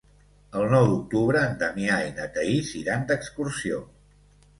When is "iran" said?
2.79-3.05